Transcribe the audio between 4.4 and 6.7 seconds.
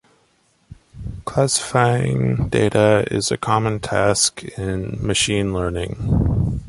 in machine learning.